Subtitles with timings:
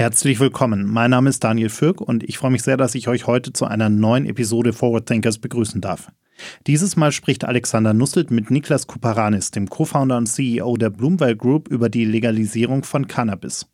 [0.00, 0.86] Herzlich willkommen.
[0.86, 3.66] Mein Name ist Daniel Fürk und ich freue mich sehr, dass ich euch heute zu
[3.66, 6.10] einer neuen Episode Forward Thinkers begrüßen darf.
[6.66, 11.68] Dieses Mal spricht Alexander Nusselt mit Niklas Kuparanis, dem Co-Founder und CEO der Bloomwell Group,
[11.68, 13.66] über die Legalisierung von Cannabis.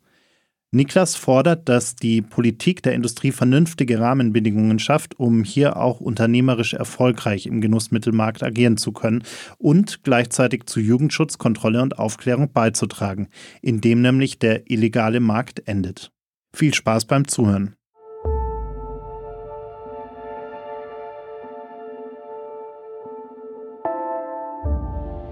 [0.71, 7.45] Niklas fordert, dass die Politik der Industrie vernünftige Rahmenbedingungen schafft, um hier auch unternehmerisch erfolgreich
[7.45, 9.23] im Genussmittelmarkt agieren zu können
[9.59, 13.29] und gleichzeitig zu Jugendschutz, Kontrolle und Aufklärung beizutragen,
[13.61, 16.11] indem nämlich der illegale Markt endet.
[16.57, 17.75] Viel Spaß beim Zuhören.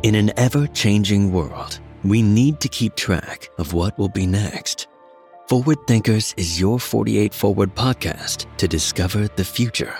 [0.03, 4.87] In an ever changing world, we need to keep track of what will be next.
[5.49, 9.95] Forward Thinkers is your 48 Forward podcast to discover the future.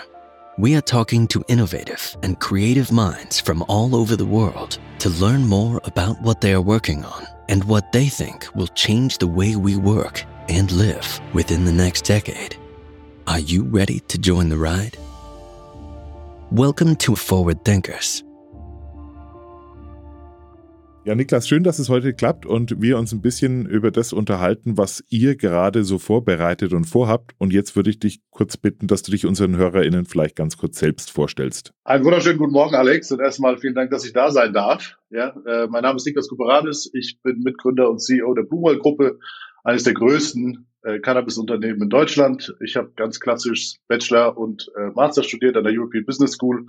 [0.58, 5.44] We are talking to innovative and creative minds from all over the world to learn
[5.44, 9.56] more about what they are working on and what they think will change the way
[9.56, 12.56] we work and live within the next decade.
[13.26, 14.96] Are you ready to join the ride?
[16.50, 18.22] Welcome to Forward Thinkers
[21.06, 24.76] Ja, Niklas, schön, dass es heute klappt und wir uns ein bisschen über das unterhalten,
[24.76, 27.30] was ihr gerade so vorbereitet und vorhabt.
[27.38, 30.80] Und jetzt würde ich dich kurz bitten, dass du dich unseren HörerInnen vielleicht ganz kurz
[30.80, 31.72] selbst vorstellst.
[31.84, 33.12] Einen wunderschönen guten Morgen, Alex.
[33.12, 34.96] Und erstmal vielen Dank, dass ich da sein darf.
[35.10, 36.90] Ja, äh, mein Name ist Niklas Kuperadis.
[36.92, 39.20] Ich bin Mitgründer und CEO der Blumwell Gruppe,
[39.66, 42.54] eines der größten äh, Cannabis-Unternehmen in Deutschland.
[42.64, 46.66] Ich habe ganz klassisch Bachelor und äh, Master studiert an der European Business School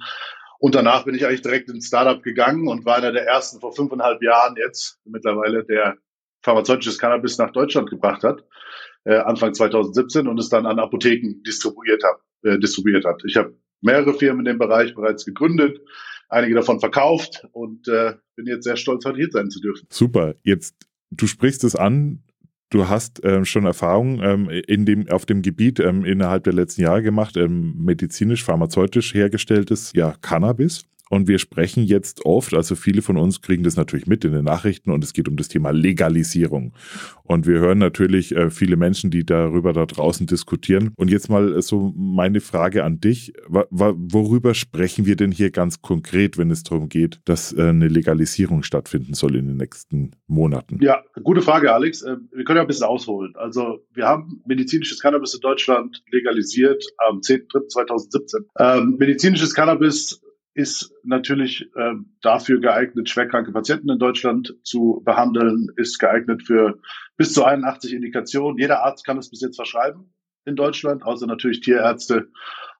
[0.59, 3.73] und danach bin ich eigentlich direkt ins Startup gegangen und war einer der ersten vor
[3.73, 5.97] fünfeinhalb Jahren jetzt mittlerweile, der
[6.41, 8.43] pharmazeutisches Cannabis nach Deutschland gebracht hat,
[9.03, 12.17] äh, Anfang 2017 und es dann an Apotheken distribuiert hat.
[12.43, 13.21] Äh, distribuiert hat.
[13.25, 15.79] Ich habe mehrere Firmen in dem Bereich bereits gegründet,
[16.29, 19.87] einige davon verkauft und äh, bin jetzt sehr stolz, heute hier sein zu dürfen.
[19.91, 20.35] Super.
[20.41, 20.75] Jetzt,
[21.11, 22.23] du sprichst es an,
[22.69, 26.81] Du hast ähm, schon Erfahrung ähm, in dem, auf dem Gebiet ähm, innerhalb der letzten
[26.81, 30.85] Jahre gemacht, ähm, medizinisch, pharmazeutisch hergestelltes ja, Cannabis.
[31.09, 34.45] Und wir sprechen jetzt oft, also viele von uns kriegen das natürlich mit in den
[34.45, 36.73] Nachrichten und es geht um das Thema Legalisierung.
[37.23, 40.93] Und wir hören natürlich äh, viele Menschen, die darüber da draußen diskutieren.
[40.95, 43.33] Und jetzt mal äh, so meine Frage an dich.
[43.47, 48.63] Worüber sprechen wir denn hier ganz konkret, wenn es darum geht, dass äh, eine Legalisierung
[48.63, 50.79] stattfinden soll in den nächsten Monaten?
[50.81, 52.03] Ja, gute Frage, Alex.
[52.03, 53.33] Wir können ja ein bisschen ausholen.
[53.35, 58.45] Also wir haben medizinisches Cannabis in Deutschland legalisiert am 10.3.2017.
[58.59, 60.21] Ähm, medizinisches Cannabis
[60.57, 66.79] ist natürlich äh, dafür geeignet, schwerkranke Patienten in Deutschland zu behandeln, ist geeignet für
[67.15, 68.57] bis zu 81 Indikationen.
[68.57, 70.11] Jeder Arzt kann es bis jetzt verschreiben
[70.45, 72.29] in Deutschland, außer natürlich Tierärzte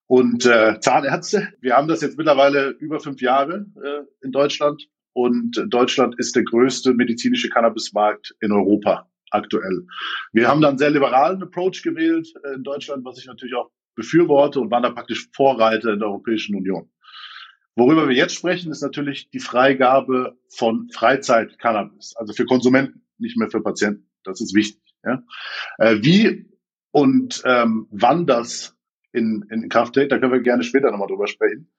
[0.07, 1.49] und äh, Zahnärzte.
[1.61, 6.45] Wir haben das jetzt mittlerweile über fünf Jahre äh, in Deutschland und Deutschland ist der
[6.45, 9.85] größte medizinische Cannabismarkt in Europa aktuell.
[10.33, 14.59] Wir haben dann sehr liberalen Approach gewählt äh, in Deutschland, was ich natürlich auch befürworte
[14.59, 16.89] und waren da praktisch Vorreiter in der Europäischen Union.
[17.77, 23.51] Worüber wir jetzt sprechen, ist natürlich die Freigabe von Freizeit-Cannabis, also für Konsumenten, nicht mehr
[23.51, 24.09] für Patienten.
[24.23, 24.81] Das ist wichtig.
[25.05, 25.21] Ja?
[25.77, 26.49] Äh, wie
[26.89, 28.75] und ähm, wann das
[29.11, 31.69] in, in Kraft tritt, da können wir gerne später nochmal drüber sprechen.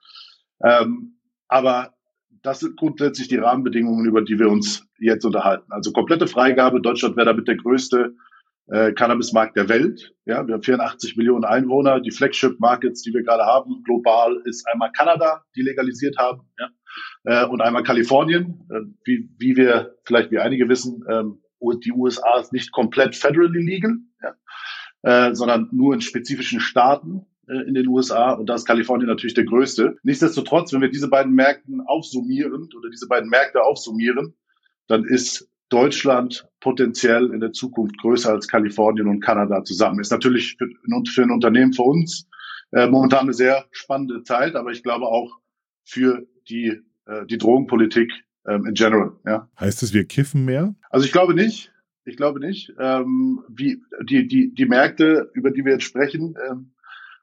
[0.62, 1.94] Ähm, aber
[2.42, 5.72] das sind grundsätzlich die Rahmenbedingungen, über die wir uns jetzt unterhalten.
[5.72, 6.81] Also komplette Freigabe.
[6.81, 8.14] Deutschland wäre damit der größte
[8.70, 10.14] äh, Cannabismarkt der Welt.
[10.26, 12.00] Ja, wir haben 84 Millionen Einwohner.
[12.00, 16.68] Die Flagship Markets, die wir gerade haben, global ist einmal Kanada, die legalisiert haben, ja,
[17.24, 18.66] äh, und einmal Kalifornien.
[18.70, 21.42] Äh, wie, wie wir vielleicht wie einige wissen, ähm,
[21.84, 27.66] die USA ist nicht komplett federally legal, ja, äh, sondern nur in spezifischen Staaten äh,
[27.66, 29.96] in den USA und da ist Kalifornien natürlich der größte.
[30.02, 34.34] Nichtsdestotrotz, wenn wir diese beiden Märkten aufsummieren oder diese beiden Märkte aufsummieren,
[34.86, 40.00] dann ist Deutschland potenziell in der Zukunft größer als Kalifornien und Kanada zusammen.
[40.00, 40.68] Ist natürlich für,
[41.06, 42.26] für ein Unternehmen, für uns
[42.72, 45.38] äh, momentan eine sehr spannende Zeit, aber ich glaube auch
[45.84, 48.12] für die, äh, die Drogenpolitik
[48.46, 49.12] ähm, in general.
[49.26, 49.48] Ja.
[49.58, 50.74] Heißt es, wir kiffen mehr?
[50.90, 51.72] Also ich glaube nicht.
[52.04, 52.72] Ich glaube nicht.
[52.78, 56.72] Ähm, wie die, die, die Märkte, über die wir jetzt sprechen, ähm,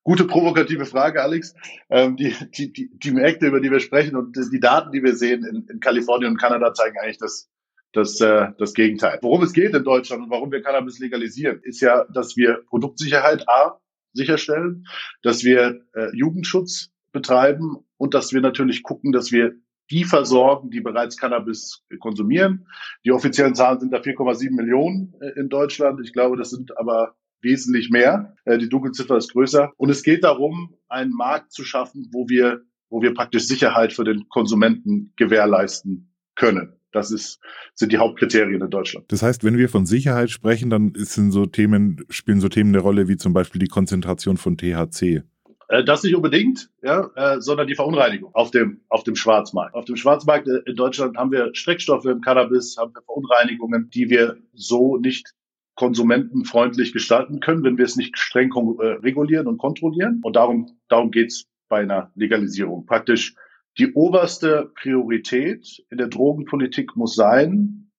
[0.03, 1.55] gute provokative Frage, Alex.
[1.89, 5.15] Ähm, die, die, die, die Märkte, über die wir sprechen und die Daten, die wir
[5.15, 7.49] sehen in, in Kalifornien und Kanada, zeigen eigentlich, dass
[7.95, 9.19] das, äh, das Gegenteil.
[9.21, 13.47] Worum es geht in Deutschland und warum wir Cannabis legalisieren, ist ja, dass wir Produktsicherheit
[13.49, 13.79] A
[14.13, 14.85] sicherstellen,
[15.21, 19.55] dass wir äh, Jugendschutz betreiben und dass wir natürlich gucken, dass wir
[19.91, 22.67] die versorgen, die bereits Cannabis konsumieren.
[23.05, 25.99] Die offiziellen Zahlen sind da 4,7 Millionen äh, in Deutschland.
[26.03, 28.35] Ich glaube, das sind aber wesentlich mehr.
[28.45, 29.71] Äh, die Dunkelziffer ist größer.
[29.77, 34.03] Und es geht darum, einen Markt zu schaffen, wo wir, wo wir praktisch Sicherheit für
[34.03, 36.73] den Konsumenten gewährleisten können.
[36.95, 37.39] Das ist,
[37.73, 39.05] sind die Hauptkriterien in Deutschland.
[39.11, 42.79] Das heißt, wenn wir von Sicherheit sprechen, dann sind so Themen, spielen so Themen eine
[42.79, 45.23] Rolle wie zum Beispiel die Konzentration von THC.
[45.67, 49.75] Äh, das nicht unbedingt, ja, äh, sondern die Verunreinigung auf dem, auf dem Schwarzmarkt.
[49.75, 54.09] Auf dem Schwarzmarkt äh, in Deutschland haben wir Streckstoffe im Cannabis, haben wir Verunreinigungen, die
[54.09, 55.33] wir so nicht
[55.75, 60.21] konsumentenfreundlich gestalten können, wenn wir es nicht streng regulieren und kontrollieren.
[60.23, 62.85] Und darum, darum geht's bei einer Legalisierung.
[62.85, 63.35] Praktisch
[63.77, 67.91] die oberste Priorität in der Drogenpolitik muss sein,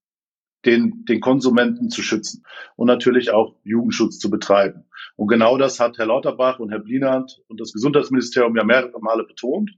[0.64, 2.44] den, den Konsumenten zu schützen
[2.74, 4.84] und natürlich auch Jugendschutz zu betreiben.
[5.14, 9.24] Und genau das hat Herr Lauterbach und Herr Blinert und das Gesundheitsministerium ja mehrere Male
[9.24, 9.70] betont.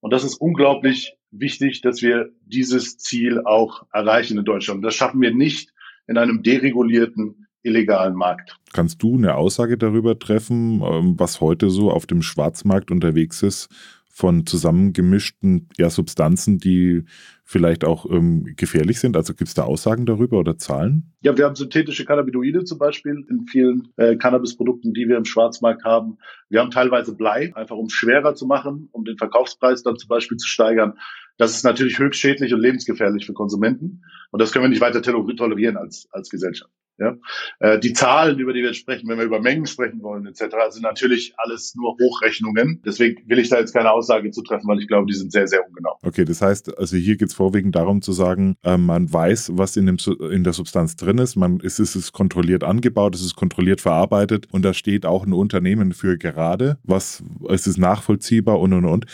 [0.00, 4.84] Und das ist unglaublich wichtig, dass wir dieses Ziel auch erreichen in Deutschland.
[4.84, 5.72] Das schaffen wir nicht
[6.08, 8.58] in einem deregulierten, illegalen Markt.
[8.72, 13.68] Kannst du eine Aussage darüber treffen, ähm, was heute so auf dem Schwarzmarkt unterwegs ist
[14.14, 17.04] von zusammengemischten ja, Substanzen, die
[17.44, 19.16] vielleicht auch ähm, gefährlich sind?
[19.16, 21.14] Also gibt es da Aussagen darüber oder Zahlen?
[21.22, 25.84] Ja, wir haben synthetische Cannabinoide zum Beispiel in vielen äh, Cannabisprodukten, die wir im Schwarzmarkt
[25.84, 26.18] haben.
[26.50, 30.08] Wir haben teilweise Blei, einfach um es schwerer zu machen, um den Verkaufspreis dann zum
[30.08, 30.98] Beispiel zu steigern.
[31.38, 34.04] Das ist natürlich höchst schädlich und lebensgefährlich für Konsumenten.
[34.30, 36.70] Und das können wir nicht weiter tolerieren als, als Gesellschaft.
[36.98, 37.16] Ja?
[37.60, 40.54] Äh, die Zahlen, über die wir jetzt sprechen, wenn wir über Mengen sprechen wollen etc.,
[40.70, 42.82] sind natürlich alles nur Hochrechnungen.
[42.84, 45.46] Deswegen will ich da jetzt keine Aussage zu treffen, weil ich glaube, die sind sehr,
[45.48, 45.98] sehr ungenau.
[46.02, 49.76] Okay, das heißt, also hier geht es vorwiegend darum zu sagen, äh, man weiß, was
[49.76, 49.96] in, dem,
[50.30, 54.62] in der Substanz drin ist, man, es ist kontrolliert angebaut, es ist kontrolliert verarbeitet und
[54.62, 59.06] da steht auch ein Unternehmen für gerade, was es ist nachvollziehbar und und und.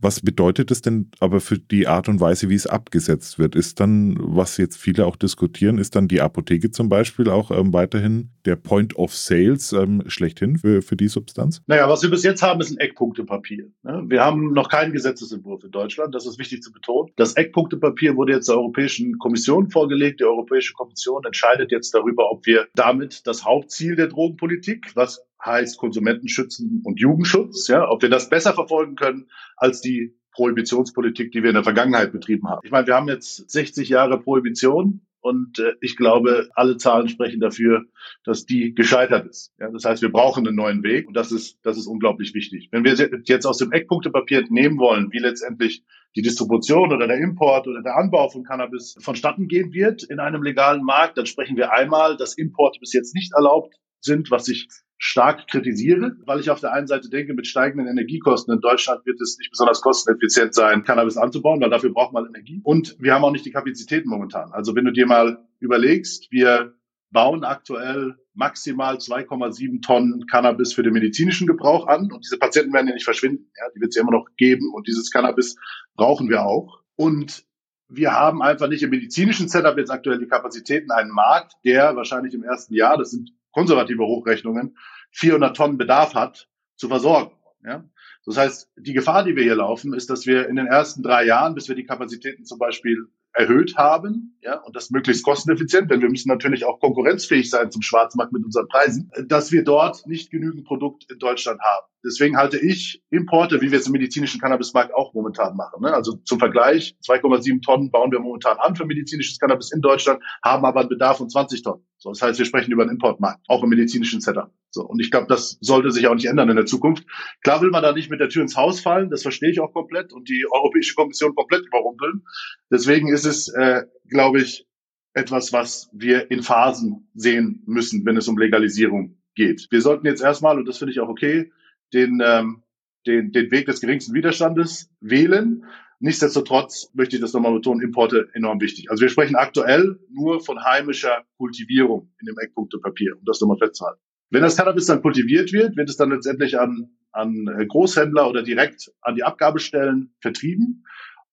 [0.00, 3.54] Was bedeutet es denn aber für die Art und Weise, wie es abgesetzt wird?
[3.54, 7.72] Ist dann, was jetzt viele auch diskutieren, ist dann die Apotheke zum Beispiel auch ähm,
[7.72, 11.62] weiterhin der Point of Sales ähm, schlechthin für, für die Substanz?
[11.66, 13.70] Naja, was wir bis jetzt haben, ist ein Eckpunktepapier.
[13.82, 14.04] Ne?
[14.06, 17.10] Wir haben noch keinen Gesetzesentwurf in Deutschland, das ist wichtig zu betonen.
[17.16, 20.20] Das Eckpunktepapier wurde jetzt der Europäischen Kommission vorgelegt.
[20.20, 25.78] Die Europäische Kommission entscheidet jetzt darüber, ob wir damit das Hauptziel der Drogenpolitik, was heißt
[25.78, 31.50] Konsumentenschützen und Jugendschutz, ja, ob wir das besser verfolgen können als die Prohibitionspolitik, die wir
[31.50, 32.60] in der Vergangenheit betrieben haben.
[32.64, 37.40] Ich meine, wir haben jetzt 60 Jahre Prohibition und äh, ich glaube, alle Zahlen sprechen
[37.40, 37.84] dafür,
[38.24, 39.52] dass die gescheitert ist.
[39.58, 42.68] Ja, das heißt, wir brauchen einen neuen Weg und das ist, das ist unglaublich wichtig.
[42.72, 45.84] Wenn wir jetzt aus dem Eckpunktepapier nehmen wollen, wie letztendlich
[46.16, 50.42] die Distribution oder der Import oder der Anbau von Cannabis vonstatten gehen wird in einem
[50.42, 54.68] legalen Markt, dann sprechen wir einmal, dass Importe bis jetzt nicht erlaubt sind, was ich
[55.04, 59.20] stark kritisiere, weil ich auf der einen Seite denke, mit steigenden Energiekosten in Deutschland wird
[59.20, 62.60] es nicht besonders kosteneffizient sein, Cannabis anzubauen, weil dafür braucht man Energie.
[62.62, 64.52] Und wir haben auch nicht die Kapazitäten momentan.
[64.52, 66.74] Also wenn du dir mal überlegst, wir
[67.10, 72.86] bauen aktuell maximal 2,7 Tonnen Cannabis für den medizinischen Gebrauch an und diese Patienten werden
[72.86, 73.50] ja nicht verschwinden.
[73.58, 75.56] Ja, die wird es ja immer noch geben und dieses Cannabis
[75.96, 76.80] brauchen wir auch.
[76.94, 77.44] Und
[77.88, 82.34] wir haben einfach nicht im medizinischen Setup jetzt aktuell die Kapazitäten, einen Markt, der wahrscheinlich
[82.34, 84.76] im ersten Jahr, das sind konservative Hochrechnungen,
[85.12, 87.32] 400 Tonnen Bedarf hat, zu versorgen.
[87.64, 87.84] Ja?
[88.24, 91.24] Das heißt, die Gefahr, die wir hier laufen, ist, dass wir in den ersten drei
[91.24, 96.02] Jahren, bis wir die Kapazitäten zum Beispiel erhöht haben, ja, und das möglichst kosteneffizient, denn
[96.02, 100.30] wir müssen natürlich auch konkurrenzfähig sein zum Schwarzmarkt mit unseren Preisen, dass wir dort nicht
[100.30, 101.86] genügend Produkt in Deutschland haben.
[102.04, 105.82] Deswegen halte ich Importe, wie wir es im medizinischen Cannabismarkt auch momentan machen.
[105.82, 105.94] Ne?
[105.94, 110.64] Also zum Vergleich, 2,7 Tonnen bauen wir momentan an für medizinisches Cannabis in Deutschland, haben
[110.64, 111.84] aber einen Bedarf von 20 Tonnen.
[111.98, 114.50] So, das heißt, wir sprechen über einen Importmarkt, auch im medizinischen Setup.
[114.70, 117.06] So, und ich glaube, das sollte sich auch nicht ändern in der Zukunft.
[117.42, 119.72] Klar will man da nicht mit der Tür ins Haus fallen, das verstehe ich auch
[119.72, 122.24] komplett und die Europäische Kommission komplett überrumpeln.
[122.70, 124.66] Deswegen ist es, äh, glaube ich,
[125.14, 129.68] etwas, was wir in Phasen sehen müssen, wenn es um Legalisierung geht.
[129.70, 131.52] Wir sollten jetzt erstmal, und das finde ich auch okay,
[131.92, 132.62] den, ähm,
[133.06, 135.64] den, den Weg des geringsten Widerstandes wählen.
[136.00, 138.90] Nichtsdestotrotz möchte ich das nochmal betonen, Importe enorm wichtig.
[138.90, 144.00] Also wir sprechen aktuell nur von heimischer Kultivierung in dem Eckpunktepapier, um das nochmal festzuhalten.
[144.30, 148.90] Wenn das Cannabis dann kultiviert wird, wird es dann letztendlich an, an Großhändler oder direkt
[149.02, 150.84] an die Abgabestellen vertrieben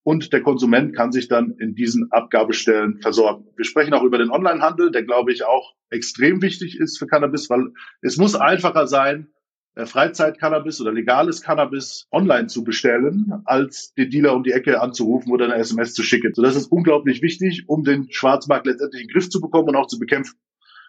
[0.03, 3.45] und der Konsument kann sich dann in diesen Abgabestellen versorgen.
[3.55, 7.49] Wir sprechen auch über den Onlinehandel, der glaube ich auch extrem wichtig ist für Cannabis,
[7.49, 9.27] weil es muss einfacher sein,
[9.75, 15.45] Freizeit-Cannabis oder legales Cannabis online zu bestellen, als den Dealer um die Ecke anzurufen oder
[15.45, 16.33] eine SMS zu schicken.
[16.33, 19.75] So, das ist unglaublich wichtig, um den Schwarzmarkt letztendlich in den Griff zu bekommen und
[19.75, 20.37] auch zu bekämpfen.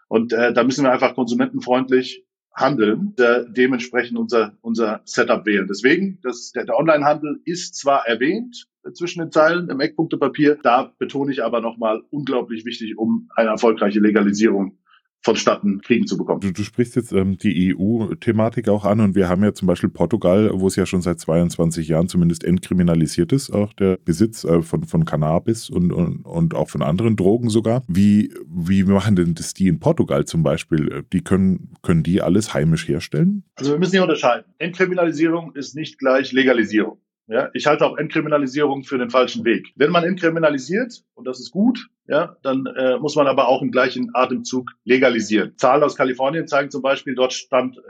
[0.08, 5.68] Und äh, da müssen wir einfach konsumentenfreundlich handeln, äh, dementsprechend unser, unser Setup wählen.
[5.68, 10.92] Deswegen, das, der, der Onlinehandel ist zwar erwähnt äh, zwischen den Zeilen im Eckpunktepapier, da
[10.98, 14.79] betone ich aber nochmal unglaublich wichtig, um eine erfolgreiche Legalisierung
[15.22, 16.40] vonstatten kriegen zu bekommen.
[16.40, 19.90] Du, du sprichst jetzt ähm, die EU-Thematik auch an und wir haben ja zum Beispiel
[19.90, 24.62] Portugal, wo es ja schon seit 22 Jahren zumindest entkriminalisiert ist, auch der Besitz äh,
[24.62, 27.82] von, von Cannabis und, und, und auch von anderen Drogen sogar.
[27.86, 31.04] Wie, wie machen denn das die in Portugal zum Beispiel?
[31.12, 33.44] Die können, können die alles heimisch herstellen?
[33.56, 34.44] Also wir müssen hier unterscheiden.
[34.58, 36.98] Entkriminalisierung ist nicht gleich Legalisierung.
[37.30, 39.72] Ja, ich halte auch Entkriminalisierung für den falschen Weg.
[39.76, 43.70] Wenn man entkriminalisiert, und das ist gut, ja, dann äh, muss man aber auch im
[43.70, 45.56] gleichen Atemzug legalisieren.
[45.56, 47.80] Zahlen aus Kalifornien zeigen zum Beispiel, dort stand äh,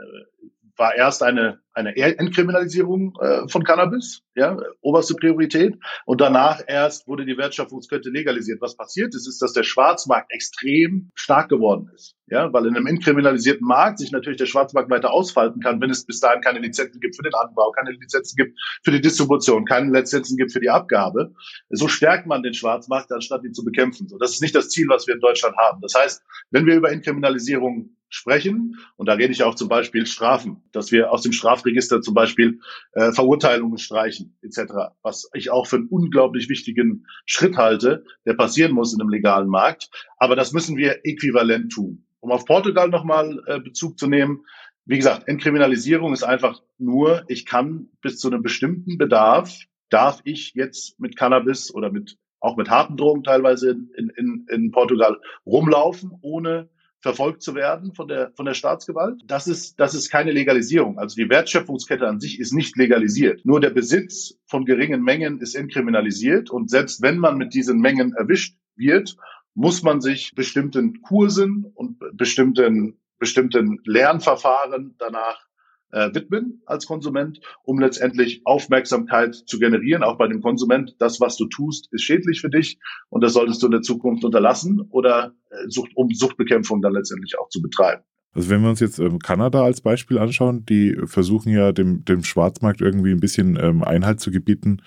[0.81, 5.77] war erst eine, eine Entkriminalisierung äh, von Cannabis, ja, oberste Priorität.
[6.05, 8.59] Und danach erst wurde die Wertschöpfungskette legalisiert.
[8.61, 12.15] Was passiert ist, ist, dass der Schwarzmarkt extrem stark geworden ist.
[12.25, 16.03] Ja, weil in einem entkriminalisierten Markt sich natürlich der Schwarzmarkt weiter ausfalten kann, wenn es
[16.03, 19.91] bis dahin keine Lizenzen gibt für den Anbau, keine Lizenzen gibt für die Distribution, keine
[19.91, 21.31] Lizenzen gibt für die Abgabe.
[21.69, 24.07] So stärkt man den Schwarzmarkt, anstatt ihn zu bekämpfen.
[24.07, 25.79] So, das ist nicht das Ziel, was wir in Deutschland haben.
[25.81, 28.77] Das heißt, wenn wir über Entkriminalisierung sprechen.
[28.97, 32.59] Und da rede ich auch zum Beispiel Strafen, dass wir aus dem Strafregister zum Beispiel
[32.91, 38.73] äh, Verurteilungen streichen etc., was ich auch für einen unglaublich wichtigen Schritt halte, der passieren
[38.73, 39.89] muss in einem legalen Markt.
[40.17, 42.05] Aber das müssen wir äquivalent tun.
[42.19, 44.45] Um auf Portugal nochmal äh, Bezug zu nehmen,
[44.85, 49.57] wie gesagt, Entkriminalisierung ist einfach nur, ich kann bis zu einem bestimmten Bedarf,
[49.89, 54.71] darf ich jetzt mit Cannabis oder mit auch mit harten Drogen teilweise in, in, in
[54.71, 56.69] Portugal rumlaufen, ohne
[57.01, 59.21] verfolgt zu werden von der, von der Staatsgewalt.
[59.25, 60.99] Das ist, das ist keine Legalisierung.
[60.99, 63.45] Also die Wertschöpfungskette an sich ist nicht legalisiert.
[63.45, 66.49] Nur der Besitz von geringen Mengen ist entkriminalisiert.
[66.49, 69.15] Und selbst wenn man mit diesen Mengen erwischt wird,
[69.53, 75.45] muss man sich bestimmten Kursen und bestimmten, bestimmten Lernverfahren danach
[75.91, 80.95] äh, widmen als Konsument, um letztendlich Aufmerksamkeit zu generieren, auch bei dem Konsument.
[80.99, 82.79] Das, was du tust, ist schädlich für dich
[83.09, 87.37] und das solltest du in der Zukunft unterlassen oder äh, Sucht, um Suchtbekämpfung dann letztendlich
[87.39, 88.03] auch zu betreiben.
[88.33, 92.23] Also wenn wir uns jetzt ähm, Kanada als Beispiel anschauen, die versuchen ja dem, dem
[92.23, 94.81] Schwarzmarkt irgendwie ein bisschen ähm, Einhalt zu gebieten,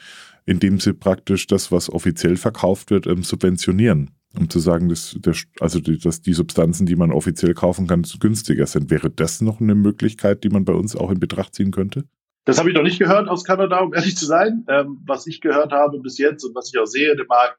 [0.46, 5.34] indem sie praktisch das, was offiziell verkauft wird, ähm, subventionieren um zu sagen, dass, der,
[5.60, 8.90] also die, dass die Substanzen, die man offiziell kaufen kann, günstiger sind.
[8.90, 12.04] Wäre das noch eine Möglichkeit, die man bei uns auch in Betracht ziehen könnte?
[12.44, 14.64] Das habe ich noch nicht gehört aus Kanada, um ehrlich zu sein.
[14.68, 17.58] Ähm, was ich gehört habe bis jetzt und was ich auch sehe in dem Markt,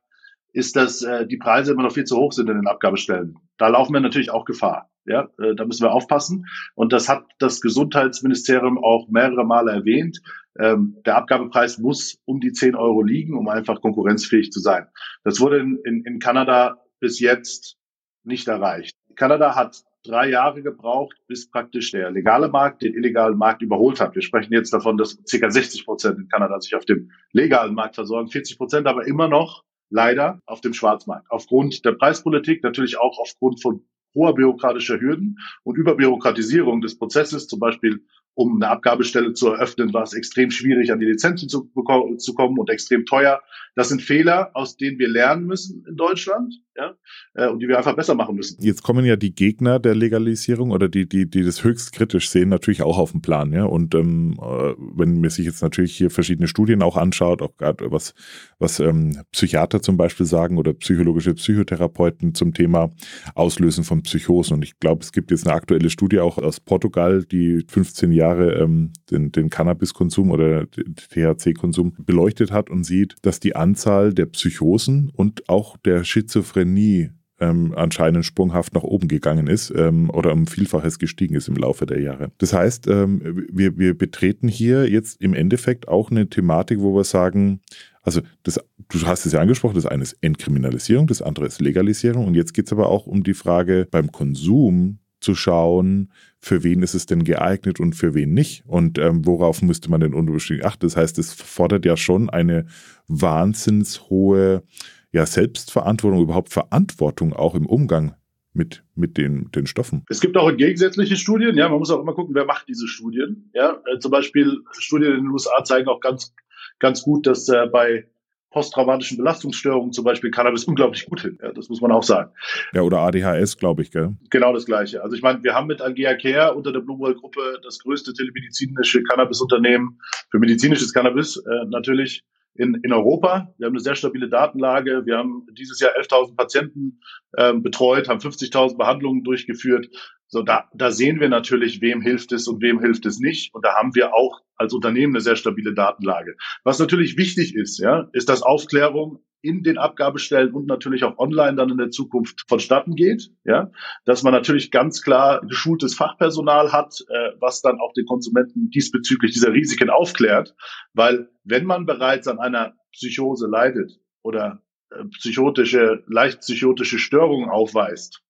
[0.53, 3.38] ist, dass äh, die Preise immer noch viel zu hoch sind in den Abgabestellen.
[3.58, 4.89] Da laufen wir natürlich auch Gefahr.
[5.05, 6.46] Ja, äh, da müssen wir aufpassen.
[6.75, 10.22] Und das hat das Gesundheitsministerium auch mehrere Male erwähnt.
[10.58, 14.88] Ähm, der Abgabepreis muss um die 10 Euro liegen, um einfach konkurrenzfähig zu sein.
[15.24, 17.78] Das wurde in, in, in Kanada bis jetzt
[18.24, 18.96] nicht erreicht.
[19.16, 24.16] Kanada hat drei Jahre gebraucht, bis praktisch der legale Markt den illegalen Markt überholt hat.
[24.16, 25.50] Wir sprechen jetzt davon, dass ca.
[25.50, 29.64] 60 Prozent in Kanada sich auf dem legalen Markt versorgen, 40 Prozent aber immer noch
[29.90, 31.28] leider auf dem Schwarzmarkt.
[31.30, 37.60] Aufgrund der Preispolitik, natürlich auch aufgrund von hoher bürokratischer Hürden und Überbürokratisierung des Prozesses, zum
[37.60, 41.70] Beispiel um eine Abgabestelle zu eröffnen, war es extrem schwierig, an die Lizenzen zu,
[42.18, 43.42] zu kommen und extrem teuer.
[43.75, 46.94] Das sind Fehler, aus denen wir lernen müssen in Deutschland ja,
[47.34, 48.62] äh, und die wir einfach besser machen müssen.
[48.62, 52.50] Jetzt kommen ja die Gegner der Legalisierung oder die, die, die das höchst kritisch sehen,
[52.50, 53.54] natürlich auch auf den Plan.
[53.54, 53.65] Ja?
[53.65, 57.92] Und ähm, äh, wenn man sich jetzt natürlich hier verschiedene Studien auch anschaut, auch gerade
[57.92, 58.13] was,
[58.60, 62.92] was ähm, Psychiater zum Beispiel sagen oder psychologische Psychotherapeuten zum Thema
[63.36, 64.56] Auslösen von Psychosen.
[64.56, 68.25] Und ich glaube, es gibt jetzt eine aktuelle Studie auch aus Portugal, die 15 Jahre
[68.25, 74.25] Jahre ähm, den, den Cannabiskonsum oder THC-Konsum beleuchtet hat und sieht, dass die Anzahl der
[74.25, 80.48] Psychosen und auch der Schizophrenie ähm, anscheinend sprunghaft nach oben gegangen ist ähm, oder um
[80.48, 82.32] Vielfaches gestiegen ist im Laufe der Jahre.
[82.38, 87.03] Das heißt, ähm, wir, wir betreten hier jetzt im Endeffekt auch eine Thematik, wo wir
[87.03, 87.60] sagen,
[88.03, 92.25] also das, du hast es ja angesprochen, das eine ist Entkriminalisierung, das andere ist Legalisierung
[92.25, 96.84] und jetzt geht es aber auch um die Frage beim Konsum zu schauen, für wen
[96.84, 100.63] ist es denn geeignet und für wen nicht und ähm, worauf müsste man denn unterschiedlich
[100.63, 100.86] achten.
[100.86, 102.67] Das heißt, es fordert ja schon eine
[103.08, 104.63] wahnsinns hohe
[105.12, 108.15] ja, Selbstverantwortung, überhaupt Verantwortung auch im Umgang
[108.53, 110.05] mit, mit den, den Stoffen.
[110.10, 113.50] Es gibt auch gegensätzliche Studien, ja, man muss auch immer gucken, wer macht diese Studien.
[113.53, 116.34] Ja, äh, zum Beispiel Studien in den USA zeigen auch ganz,
[116.77, 118.08] ganz gut, dass äh, bei
[118.56, 121.38] posttraumatischen Belastungsstörungen zum Beispiel Cannabis unglaublich gut hin.
[121.42, 122.32] Ja, das muss man auch sagen.
[122.74, 124.16] Ja, oder ADHS, glaube ich, gell?
[124.30, 125.04] Genau das Gleiche.
[125.04, 130.00] Also ich meine, wir haben mit Angea Care unter der Blumwell-Gruppe das größte telemedizinische Cannabis-Unternehmen
[130.32, 133.54] für medizinisches Cannabis äh, natürlich in, in Europa.
[133.58, 135.06] Wir haben eine sehr stabile Datenlage.
[135.06, 137.02] Wir haben dieses Jahr 11.000 Patienten
[137.38, 139.90] ähm, betreut, haben 50.000 Behandlungen durchgeführt.
[140.36, 143.56] So, da, da sehen wir natürlich, wem hilft es und wem hilft es nicht.
[143.56, 146.36] Und da haben wir auch als Unternehmen eine sehr stabile Datenlage.
[146.65, 151.56] Was natürlich wichtig ist, ja, ist, dass Aufklärung in den Abgabestellen und natürlich auch online
[151.56, 153.32] dann in der Zukunft vonstatten geht.
[153.46, 153.72] Ja,
[154.04, 159.32] dass man natürlich ganz klar geschultes Fachpersonal hat, äh, was dann auch den Konsumenten diesbezüglich
[159.32, 160.54] dieser Risiken aufklärt.
[160.94, 168.22] Weil wenn man bereits an einer Psychose leidet oder äh, psychotische, leicht psychotische Störungen aufweist,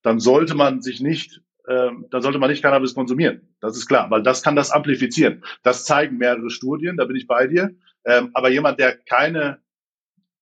[0.00, 3.54] dann sollte man sich nicht ähm, dann sollte man nicht Cannabis konsumieren.
[3.60, 5.44] Das ist klar, weil das kann das amplifizieren.
[5.62, 7.76] Das zeigen mehrere Studien, da bin ich bei dir.
[8.04, 9.60] Ähm, aber jemand, der keine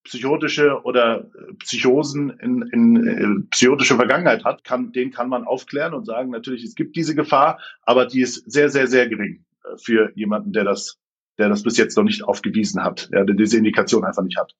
[0.05, 5.45] psychotische oder äh, Psychosen in, in, in äh, psychotische Vergangenheit hat, kann, den kann man
[5.45, 9.45] aufklären und sagen, natürlich, es gibt diese Gefahr, aber die ist sehr, sehr, sehr gering
[9.65, 10.99] äh, für jemanden, der das,
[11.37, 14.55] der das bis jetzt noch nicht aufgewiesen hat, der diese Indikation einfach nicht hat.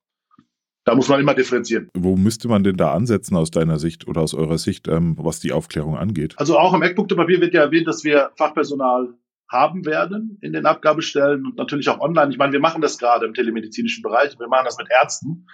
[0.89, 1.87] Da muss man immer differenzieren.
[1.93, 5.39] Wo müsste man denn da ansetzen aus deiner Sicht oder aus eurer Sicht, ähm, was
[5.39, 6.33] die Aufklärung angeht?
[6.37, 9.13] Also auch im Eckpunktepapier wird ja erwähnt, dass wir Fachpersonal
[9.51, 12.31] haben werden in den Abgabestellen und natürlich auch online.
[12.31, 14.39] Ich meine, wir machen das gerade im telemedizinischen Bereich.
[14.39, 15.45] Wir machen das mit Ärzten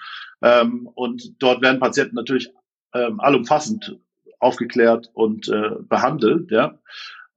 [0.42, 2.54] ähm, und dort werden Patienten natürlich
[2.94, 4.00] ähm, allumfassend
[4.40, 6.50] aufgeklärt und äh, behandelt.
[6.50, 6.80] Ja.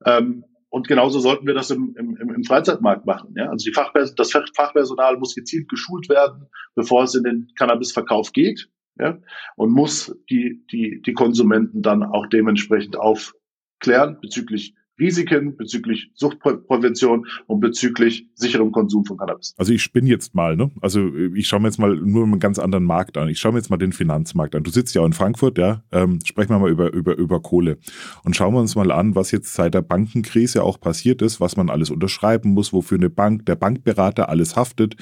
[0.05, 3.33] Ähm, und genauso sollten wir das im, im, im Freizeitmarkt machen.
[3.35, 3.49] Ja?
[3.49, 8.69] Also die Fachpers das Fachpersonal muss gezielt geschult werden, bevor es in den Cannabisverkauf geht.
[8.99, 9.19] Ja?
[9.55, 17.59] Und muss die, die, die Konsumenten dann auch dementsprechend aufklären bezüglich Risiken bezüglich Suchtprävention und
[17.59, 19.53] bezüglich sicherem Konsum von Cannabis.
[19.57, 20.71] Also ich spinne jetzt mal, ne?
[20.81, 23.29] Also ich schaue mir jetzt mal nur einen ganz anderen Markt an.
[23.29, 24.63] Ich schaue mir jetzt mal den Finanzmarkt an.
[24.63, 25.83] Du sitzt ja in Frankfurt, ja?
[25.91, 27.77] Ähm, sprechen wir mal über, über, über Kohle.
[28.23, 31.57] Und schauen wir uns mal an, was jetzt seit der Bankenkrise auch passiert ist, was
[31.57, 34.95] man alles unterschreiben muss, wofür eine Bank, der Bankberater alles haftet.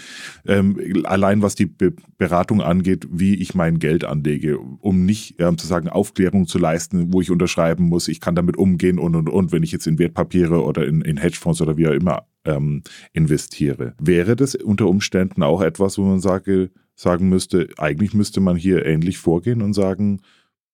[0.46, 5.58] Ähm, allein was die Be Beratung angeht, wie ich mein Geld anlege, um nicht ähm,
[5.58, 9.30] zu sagen, Aufklärung zu leisten, wo ich unterschreiben muss, ich kann damit umgehen und und
[9.30, 13.94] und, wenn ich in Wertpapiere oder in, in Hedgefonds oder wie auch immer ähm, investiere.
[14.00, 18.86] Wäre das unter Umständen auch etwas, wo man sage, sagen müsste, eigentlich müsste man hier
[18.86, 20.22] ähnlich vorgehen und sagen,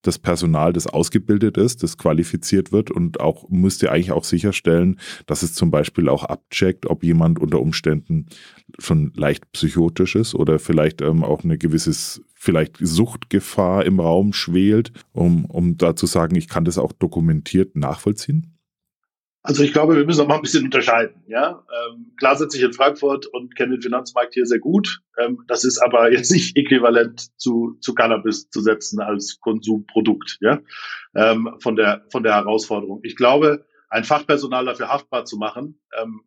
[0.04, 5.44] das Personal, das ausgebildet ist, das qualifiziert wird und auch müsste eigentlich auch sicherstellen, dass
[5.44, 8.28] es zum Beispiel auch abcheckt, ob jemand unter Umständen
[8.80, 14.92] schon leicht psychotisch ist oder vielleicht ähm, auch eine gewisse vielleicht Suchtgefahr im Raum schwelt,
[15.14, 18.53] um, um da zu sagen, ich kann das auch dokumentiert nachvollziehen?
[19.46, 21.22] Also ich glaube, wir müssen auch mal ein bisschen unterscheiden.
[21.28, 25.02] Ja, ähm, klar sitze ich in Frankfurt und kenne den Finanzmarkt hier sehr gut.
[25.20, 30.38] Ähm, das ist aber jetzt nicht äquivalent zu, zu Cannabis zu setzen als Konsumprodukt.
[30.40, 30.62] Ja,
[31.14, 33.02] ähm, von der von der Herausforderung.
[33.04, 36.22] Ich glaube, ein Fachpersonal dafür haftbar zu machen, ähm,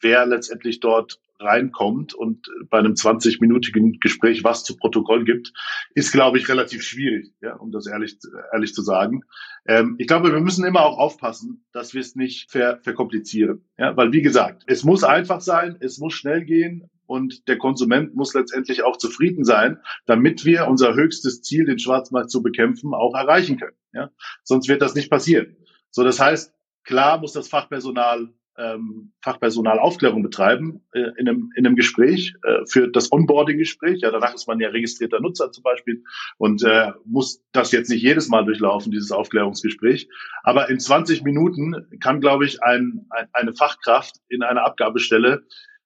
[0.00, 5.52] wer letztendlich dort reinkommt und bei einem 20-minütigen Gespräch was zu Protokoll gibt,
[5.94, 8.18] ist, glaube ich, relativ schwierig, ja, um das ehrlich,
[8.52, 9.22] ehrlich zu sagen.
[9.66, 13.64] Ähm, ich glaube, wir müssen immer auch aufpassen, dass wir es nicht ver verkomplizieren.
[13.78, 18.14] Ja, weil, wie gesagt, es muss einfach sein, es muss schnell gehen und der Konsument
[18.14, 23.14] muss letztendlich auch zufrieden sein, damit wir unser höchstes Ziel, den Schwarzmarkt zu bekämpfen, auch
[23.14, 23.76] erreichen können.
[23.92, 24.10] Ja?
[24.44, 25.56] Sonst wird das nicht passieren.
[25.90, 31.66] So, das heißt, klar muss das Fachpersonal ähm, Fachpersonal Aufklärung betreiben äh, in, einem, in
[31.66, 34.00] einem Gespräch äh, für das Onboarding-Gespräch.
[34.02, 36.04] Ja, danach ist man ja registrierter Nutzer zum Beispiel
[36.38, 40.08] und äh, muss das jetzt nicht jedes Mal durchlaufen, dieses Aufklärungsgespräch.
[40.42, 45.44] Aber in 20 Minuten kann, glaube ich, ein, ein, eine Fachkraft in einer Abgabestelle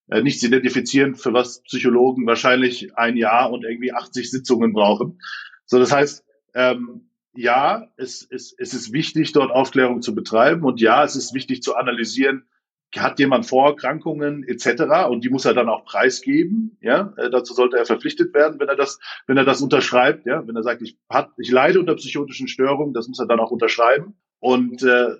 [0.08, 5.20] äh, nichts identifizieren, für was Psychologen wahrscheinlich ein Jahr und irgendwie 80 Sitzungen brauchen.
[5.66, 6.24] So, das heißt,
[6.54, 11.34] ähm, ja, es, es, es ist wichtig, dort Aufklärung zu betreiben und ja, es ist
[11.34, 12.46] wichtig zu analysieren,
[12.94, 15.08] hat jemand Vorerkrankungen etc.
[15.10, 16.78] und die muss er dann auch preisgeben.
[16.80, 20.26] Ja, äh, dazu sollte er verpflichtet werden, wenn er das, wenn er das unterschreibt.
[20.26, 23.40] Ja, wenn er sagt, ich, hat, ich leide unter psychotischen Störungen, das muss er dann
[23.40, 25.16] auch unterschreiben und äh,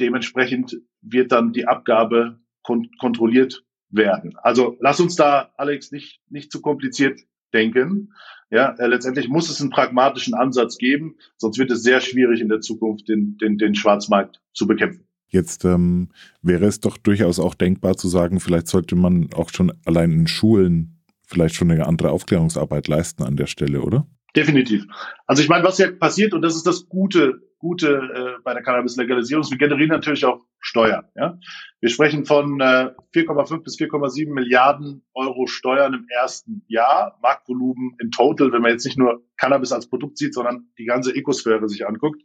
[0.00, 4.36] dementsprechend wird dann die Abgabe kon kontrolliert werden.
[4.42, 7.20] Also lass uns da, Alex, nicht nicht zu kompliziert
[7.52, 8.12] denken.
[8.50, 12.48] Ja, äh, letztendlich muss es einen pragmatischen Ansatz geben, sonst wird es sehr schwierig in
[12.48, 15.06] der Zukunft den den, den Schwarzmarkt zu bekämpfen.
[15.28, 16.10] Jetzt ähm,
[16.42, 20.26] wäre es doch durchaus auch denkbar zu sagen, vielleicht sollte man auch schon allein in
[20.26, 24.06] Schulen vielleicht schon eine andere Aufklärungsarbeit leisten an der Stelle, oder?
[24.36, 24.84] Definitiv.
[25.26, 28.62] Also ich meine, was ja passiert, und das ist das Gute, Gute äh, bei der
[28.62, 31.06] Cannabis-Legalisierung, wir generieren natürlich auch Steuern.
[31.14, 31.38] Ja?
[31.80, 38.10] Wir sprechen von äh, 4,5 bis 4,7 Milliarden Euro Steuern im ersten Jahr, Marktvolumen in
[38.10, 41.86] total, wenn man jetzt nicht nur Cannabis als Produkt sieht, sondern die ganze Ökosphäre sich
[41.86, 42.22] anguckt,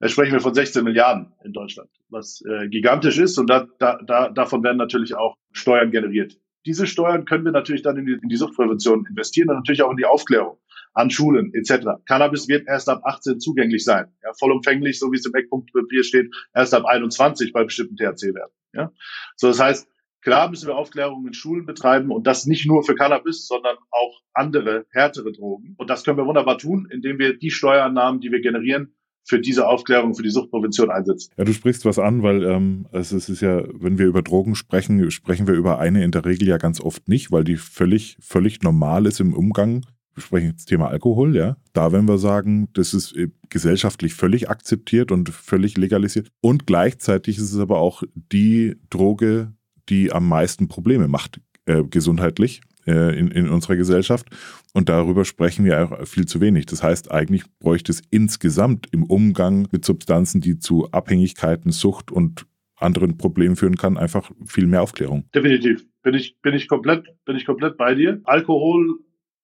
[0.00, 3.98] äh, sprechen wir von 16 Milliarden in Deutschland, was äh, gigantisch ist und da, da,
[4.04, 6.38] da, davon werden natürlich auch Steuern generiert.
[6.64, 9.90] Diese Steuern können wir natürlich dann in die, in die Suchtprävention investieren und natürlich auch
[9.90, 10.58] in die Aufklärung
[10.94, 12.02] an Schulen etc.
[12.06, 14.12] Cannabis wird erst ab 18 zugänglich sein.
[14.22, 18.54] Ja, vollumfänglich, so wie es im Eckpunktpapier steht, erst ab 21 bei bestimmten THC-Werten.
[18.74, 18.92] Ja?
[19.36, 19.88] So, das heißt,
[20.22, 24.20] Klar müssen wir Aufklärung in Schulen betreiben und das nicht nur für Cannabis, sondern auch
[24.32, 25.74] andere härtere Drogen.
[25.78, 29.66] Und das können wir wunderbar tun, indem wir die Steuereinnahmen, die wir generieren, für diese
[29.66, 31.32] Aufklärung, für die Suchtprävention einsetzen.
[31.36, 35.10] Ja, du sprichst was an, weil ähm, es ist ja, wenn wir über Drogen sprechen,
[35.10, 38.62] sprechen wir über eine in der Regel ja ganz oft nicht, weil die völlig, völlig
[38.62, 39.84] normal ist im Umgang.
[40.14, 41.56] Wir sprechen jetzt Thema Alkohol, ja.
[41.72, 46.28] Da werden wir sagen, das ist äh, gesellschaftlich völlig akzeptiert und völlig legalisiert.
[46.40, 49.52] Und gleichzeitig ist es aber auch die Droge,
[49.88, 54.28] die am meisten Probleme macht, äh, gesundheitlich äh, in, in unserer Gesellschaft.
[54.72, 56.66] Und darüber sprechen wir auch viel zu wenig.
[56.66, 62.46] Das heißt, eigentlich bräuchte es insgesamt im Umgang mit Substanzen, die zu Abhängigkeiten, Sucht und
[62.76, 65.24] anderen Problemen führen kann, einfach viel mehr Aufklärung.
[65.34, 65.86] Definitiv.
[66.02, 68.20] Bin ich, bin ich komplett, bin ich komplett bei dir.
[68.24, 68.98] Alkohol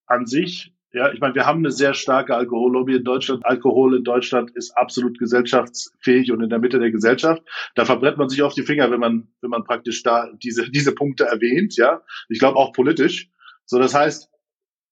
[0.09, 3.45] an sich ja, ich meine, wir haben eine sehr starke Alkohollobby in Deutschland.
[3.45, 7.43] Alkohol in Deutschland ist absolut gesellschaftsfähig und in der Mitte der Gesellschaft.
[7.75, 10.95] Da verbrennt man sich auf die Finger, wenn man, wenn man praktisch da diese, diese
[10.95, 12.03] Punkte erwähnt, ja.
[12.31, 13.31] Ich glaube auch politisch.
[13.67, 14.31] So, das heißt,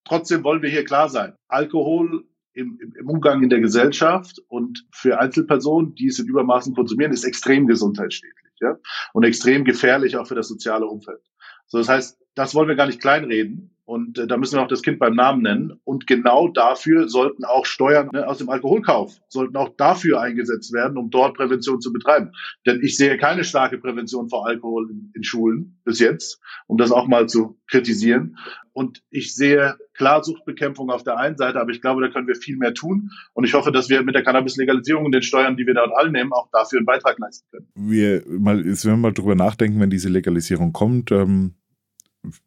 [0.05, 1.35] trotzdem wollen wir hier klar sein.
[1.49, 7.13] Alkohol im, im Umgang in der Gesellschaft und für Einzelpersonen, die es in Übermaßen konsumieren,
[7.13, 8.77] ist extrem gesundheitsschädlich, ja.
[9.15, 11.23] Und extrem gefährlich auch für das soziale Umfeld.
[11.69, 13.76] So, das heißt, das wollen wir gar nicht kleinreden.
[13.87, 15.81] Und äh, da müssen wir auch das Kind beim Namen nennen.
[15.85, 20.99] Und genau dafür sollten auch Steuern ne, aus dem Alkoholkauf, sollten auch dafür eingesetzt werden,
[20.99, 22.33] um dort Prävention zu betreiben.
[22.66, 26.90] Denn ich sehe keine starke Prävention vor Alkohol in, in Schulen bis jetzt, um das
[26.90, 28.37] auch mal zu kritisieren.
[28.72, 32.35] Und ich sehe klar Suchtbekämpfung auf der einen Seite, aber ich glaube, da können wir
[32.35, 33.11] viel mehr tun.
[33.35, 36.11] Und ich hoffe, dass wir mit der Cannabis-Legalisierung und den Steuern, die wir dort alle
[36.11, 37.68] nehmen, auch dafür einen Beitrag leisten können.
[37.77, 41.55] Wir mal, wenn wir mal drüber nachdenken, wenn diese Legalisierung kommt, ähm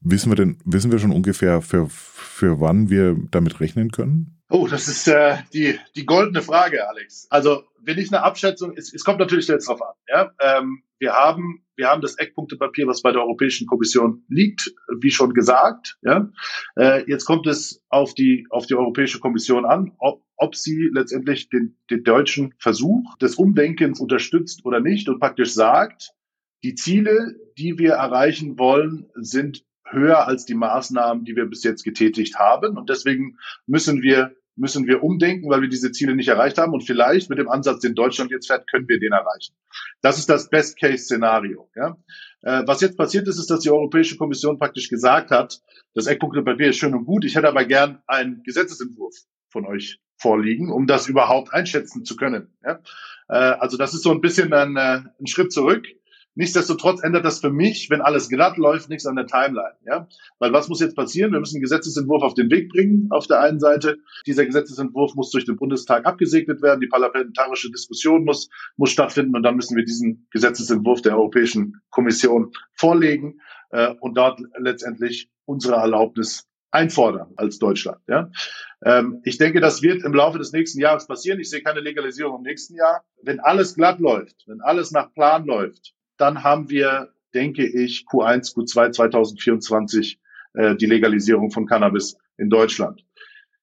[0.01, 4.39] Wissen wir denn, wissen wir schon ungefähr, für, für wann wir damit rechnen können?
[4.49, 7.27] Oh, das ist äh, die, die goldene Frage, Alex.
[7.29, 9.93] Also, wenn ich eine Abschätzung, es, es kommt natürlich jetzt drauf an.
[10.07, 10.31] Ja?
[10.39, 15.33] Ähm, wir, haben, wir haben das Eckpunktepapier, was bei der Europäischen Kommission liegt, wie schon
[15.33, 15.97] gesagt.
[16.01, 16.29] Ja?
[16.75, 21.49] Äh, jetzt kommt es auf die, auf die Europäische Kommission an, ob, ob sie letztendlich
[21.49, 26.11] den, den deutschen Versuch des Umdenkens unterstützt oder nicht und praktisch sagt,
[26.63, 31.83] die Ziele, die wir erreichen wollen, sind höher als die Maßnahmen, die wir bis jetzt
[31.83, 32.77] getätigt haben.
[32.77, 36.73] Und deswegen müssen wir müssen wir umdenken, weil wir diese Ziele nicht erreicht haben.
[36.73, 39.55] Und vielleicht mit dem Ansatz, den Deutschland jetzt fährt, können wir den erreichen.
[40.01, 41.69] Das ist das Best-Case-Szenario.
[41.75, 41.97] Ja?
[42.41, 45.61] Äh, was jetzt passiert ist, ist, dass die Europäische Kommission praktisch gesagt hat,
[45.93, 47.25] das Eckpunktepapier ist schön und gut.
[47.25, 49.15] Ich hätte aber gern einen Gesetzesentwurf
[49.49, 52.53] von euch vorliegen, um das überhaupt einschätzen zu können.
[52.63, 52.81] Ja?
[53.29, 55.87] Äh, also das ist so ein bisschen ein, äh, ein Schritt zurück.
[56.35, 59.75] Nichtsdestotrotz ändert das für mich, wenn alles glatt läuft, nichts an der Timeline.
[59.85, 60.07] Ja?
[60.37, 61.31] Weil was muss jetzt passieren?
[61.31, 63.97] Wir müssen einen Gesetzesentwurf auf den Weg bringen, auf der einen Seite.
[64.25, 66.81] Dieser Gesetzesentwurf muss durch den Bundestag abgesegnet werden.
[66.81, 69.35] Die parlamentarische Diskussion muss, muss stattfinden.
[69.35, 73.39] Und dann müssen wir diesen Gesetzesentwurf der Europäischen Kommission vorlegen
[73.71, 77.99] äh, und dort letztendlich unsere Erlaubnis einfordern als Deutschland.
[78.07, 78.31] Ja?
[78.83, 81.39] Ähm, ich denke, das wird im Laufe des nächsten Jahres passieren.
[81.39, 83.03] Ich sehe keine Legalisierung im nächsten Jahr.
[83.21, 88.55] Wenn alles glatt läuft, wenn alles nach Plan läuft, dann haben wir, denke ich, Q1,
[88.55, 90.19] Q2 2024
[90.53, 93.03] äh, die Legalisierung von Cannabis in Deutschland.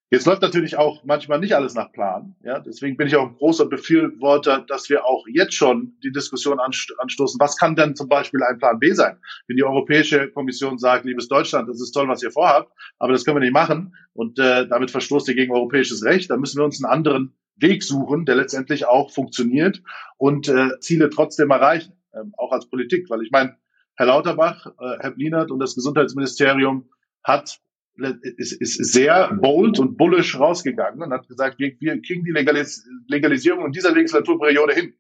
[0.09, 2.37] Jetzt läuft natürlich auch manchmal nicht alles nach Plan.
[2.45, 6.61] Ja, deswegen bin ich auch ein großer Befürworter, dass wir auch jetzt schon die Diskussion
[6.61, 7.40] anstoßen.
[7.40, 9.19] Was kann denn zum Beispiel ein Plan B sein?
[9.49, 13.25] Wenn die Europäische Kommission sagt, liebes Deutschland, das ist toll, was ihr vorhabt, aber das
[13.25, 16.64] können wir nicht machen und äh, damit verstoßt ihr gegen europäisches Recht, dann müssen wir
[16.64, 19.83] uns einen anderen Weg suchen, der letztendlich auch funktioniert
[20.19, 23.57] und äh, Ziele trotzdem erreichen ähm, auch als Politik, weil ich meine,
[23.94, 26.88] Herr Lauterbach, äh, Herr Blinert und das Gesundheitsministerium
[27.22, 27.61] hat
[27.98, 32.87] ist, ist sehr bold und bullish rausgegangen und hat gesagt, wir, wir kriegen die Legalis
[33.09, 34.94] Legalisierung in dieser Legislaturperiode hin.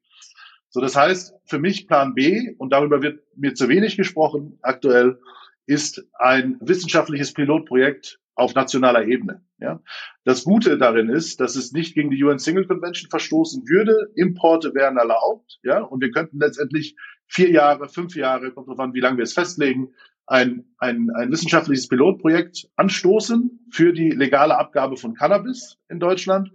[0.70, 5.18] So, das heißt, für mich Plan B, und darüber wird mir zu wenig gesprochen aktuell,
[5.66, 9.42] ist ein wissenschaftliches Pilotprojekt auf nationaler Ebene.
[9.58, 9.80] Ja.
[10.24, 14.12] Das Gute darin ist, dass es nicht gegen die UN Single Convention verstoßen würde.
[14.14, 16.96] Importe wären erlaubt, ja, und wir könnten letztendlich
[17.26, 19.88] vier Jahre, fünf Jahre, kommt drauf an, wie lange wir es festlegen,
[20.26, 26.50] ein, ein, ein wissenschaftliches Pilotprojekt anstoßen für die legale Abgabe von Cannabis in Deutschland.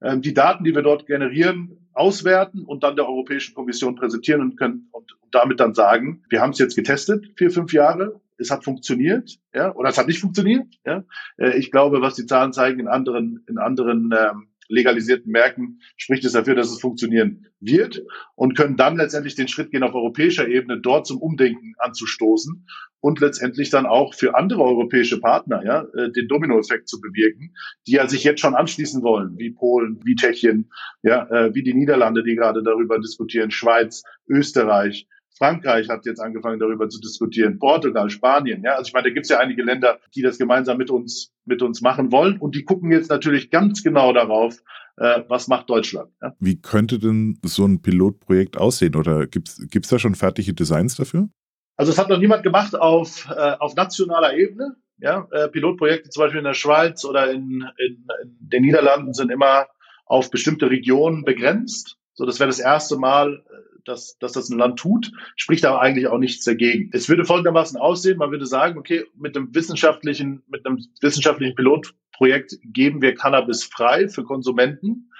[0.00, 4.56] Ähm, die Daten, die wir dort generieren, auswerten und dann der Europäischen Kommission präsentieren und
[4.56, 8.50] können und, und damit dann sagen, wir haben es jetzt getestet, vier, fünf Jahre, es
[8.50, 10.66] hat funktioniert, ja, oder es hat nicht funktioniert.
[10.84, 11.04] Ja.
[11.36, 16.24] Äh, ich glaube, was die Zahlen zeigen in anderen, in anderen ähm, legalisierten Märkten, spricht
[16.24, 18.02] es dafür, dass es funktionieren wird
[18.34, 22.66] und können dann letztendlich den Schritt gehen, auf europäischer Ebene dort zum Umdenken anzustoßen
[23.00, 27.54] und letztendlich dann auch für andere europäische Partner ja, äh, den Dominoeffekt zu bewirken,
[27.86, 30.70] die ja sich jetzt schon anschließen wollen, wie Polen, wie Tschechien,
[31.02, 35.06] ja, äh, wie die Niederlande, die gerade darüber diskutieren, Schweiz, Österreich,
[35.38, 37.58] Frankreich hat jetzt angefangen, darüber zu diskutieren.
[37.58, 38.62] Portugal, Spanien.
[38.62, 41.32] Ja, also ich meine, da gibt es ja einige Länder, die das gemeinsam mit uns
[41.44, 44.58] mit uns machen wollen und die gucken jetzt natürlich ganz genau darauf,
[44.98, 46.12] äh, was macht Deutschland.
[46.20, 46.34] Ja?
[46.38, 51.28] Wie könnte denn so ein Pilotprojekt aussehen oder gibt es da schon fertige Designs dafür?
[51.76, 54.76] Also es hat noch niemand gemacht auf, äh, auf nationaler Ebene.
[55.00, 59.30] Ja, äh, Pilotprojekte zum Beispiel in der Schweiz oder in, in, in den Niederlanden sind
[59.30, 59.68] immer
[60.04, 61.96] auf bestimmte Regionen begrenzt.
[62.14, 63.44] So, das wäre das erste Mal,
[63.88, 66.90] dass, dass das ein Land tut, spricht aber eigentlich auch nichts dagegen.
[66.92, 72.58] Es würde folgendermaßen aussehen, man würde sagen, okay, mit einem wissenschaftlichen, mit einem wissenschaftlichen Pilotprojekt
[72.62, 75.10] geben wir Cannabis frei für Konsumenten.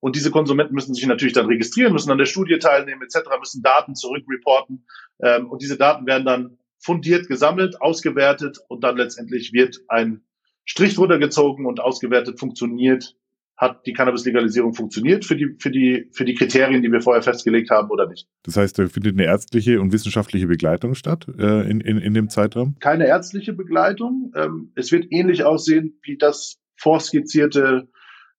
[0.00, 3.62] Und diese Konsumenten müssen sich natürlich dann registrieren, müssen an der Studie teilnehmen, etc., müssen
[3.62, 4.86] Daten zurückreporten.
[5.22, 10.22] Ähm, und diese Daten werden dann fundiert gesammelt, ausgewertet und dann letztendlich wird ein
[10.64, 13.16] Strich drunter gezogen und ausgewertet funktioniert
[13.56, 17.70] hat die Cannabis-Legalisierung funktioniert für die, für, die, für die Kriterien, die wir vorher festgelegt
[17.70, 18.28] haben oder nicht.
[18.42, 22.28] Das heißt, da findet eine ärztliche und wissenschaftliche Begleitung statt äh, in, in, in dem
[22.28, 22.76] Zeitraum?
[22.80, 24.32] Keine ärztliche Begleitung.
[24.36, 27.88] Ähm, es wird ähnlich aussehen wie das vorskizzierte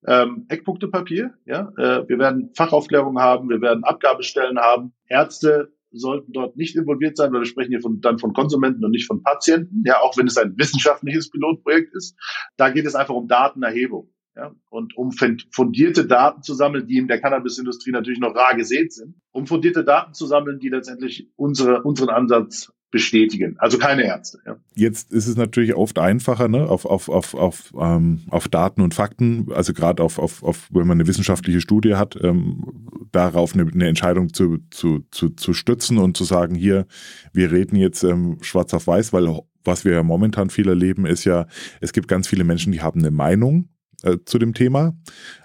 [0.05, 1.33] ähm, Eckpunktepapier.
[1.45, 1.71] Ja?
[1.77, 4.93] Äh, wir werden Fachaufklärung haben, wir werden Abgabestellen haben.
[5.07, 8.91] Ärzte sollten dort nicht involviert sein, weil wir sprechen hier von, dann von Konsumenten und
[8.91, 12.15] nicht von Patienten, ja, auch wenn es ein wissenschaftliches Pilotprojekt ist.
[12.55, 14.11] Da geht es einfach um Datenerhebung.
[14.37, 15.11] Ja, und um
[15.51, 19.83] fundierte Daten zu sammeln, die in der Cannabisindustrie natürlich noch rar gesät sind, um fundierte
[19.83, 23.55] Daten zu sammeln, die letztendlich unsere, unseren Ansatz bestätigen.
[23.57, 24.39] Also keine Ärzte.
[24.45, 24.57] Ja.
[24.75, 28.93] Jetzt ist es natürlich oft einfacher, ne, auf, auf, auf, auf, ähm, auf Daten und
[28.93, 33.63] Fakten, also gerade auf, auf, auf, wenn man eine wissenschaftliche Studie hat, ähm, darauf eine,
[33.63, 36.85] eine Entscheidung zu, zu, zu, zu stützen und zu sagen, hier,
[37.33, 41.25] wir reden jetzt ähm, schwarz auf weiß, weil was wir ja momentan viel erleben, ist
[41.25, 41.47] ja,
[41.81, 43.69] es gibt ganz viele Menschen, die haben eine Meinung
[44.03, 44.95] äh, zu dem Thema,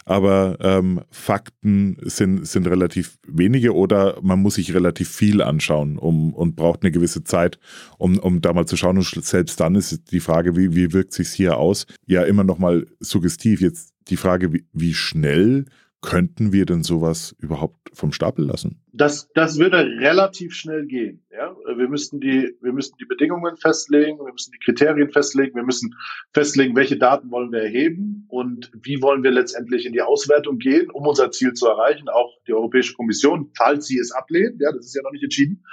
[0.05, 6.35] aber ähm, Fakten sind, sind relativ wenige oder man muss sich relativ viel anschauen um,
[6.35, 7.59] und braucht eine gewisse Zeit,
[7.99, 8.99] um, um da mal zu schauen.
[8.99, 12.59] Und selbst dann ist die Frage, wie, wie wirkt sich hier aus, ja immer noch
[12.59, 13.61] mal suggestiv.
[13.61, 15.65] Jetzt die Frage, wie, wie schnell
[16.03, 18.83] könnten wir denn sowas überhaupt vom Stapel lassen?
[18.93, 21.25] Das, das würde relativ schnell gehen.
[21.31, 21.57] Ja?
[21.77, 25.95] Wir, müssten die, wir müssten die Bedingungen festlegen, wir müssen die Kriterien festlegen, wir müssen
[26.35, 30.91] festlegen, welche Daten wollen wir erheben und wie wollen wir letztendlich in die Auswertung gehen,
[30.91, 32.09] um unser Ziel zu erreichen.
[32.09, 35.65] Auch die Europäische Kommission, falls sie es ablehnt, ja, das ist ja noch nicht entschieden,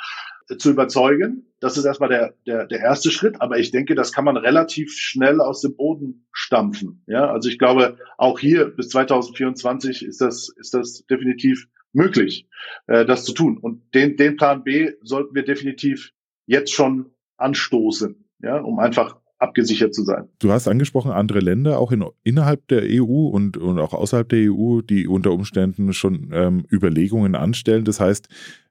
[0.58, 1.46] zu überzeugen.
[1.60, 3.42] Das ist erstmal der, der, der erste Schritt.
[3.42, 7.04] Aber ich denke, das kann man relativ schnell aus dem Boden stampfen.
[7.08, 12.48] Ja, also ich glaube, auch hier bis 2024 ist das, ist das definitiv möglich,
[12.88, 13.58] äh, das zu tun.
[13.58, 16.12] Und den, den Plan B sollten wir definitiv
[16.46, 20.28] jetzt schon anstoßen, ja, um einfach abgesichert zu sein.
[20.40, 24.52] Du hast angesprochen, andere Länder, auch in, innerhalb der EU und, und auch außerhalb der
[24.52, 27.86] EU, die unter Umständen schon ähm, Überlegungen anstellen.
[27.86, 28.28] Das heißt,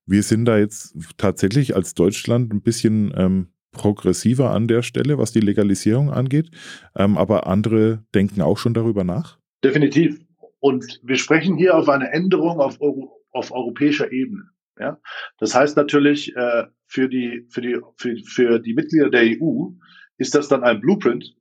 [0.06, 5.32] wir sind da jetzt tatsächlich als Deutschland ein bisschen ähm, progressiver an der Stelle, was
[5.32, 6.50] die Legalisierung angeht.
[6.96, 9.38] Ähm, aber andere denken auch schon darüber nach.
[9.64, 10.20] Definitiv.
[10.60, 14.44] Und wir sprechen hier auf eine Änderung auf, Euro, auf europäischer Ebene.
[14.78, 14.98] Ja?
[15.38, 19.70] Das heißt natürlich, äh, für, die, für, die, für, für die Mitglieder der EU
[20.18, 21.34] ist das dann ein Blueprint,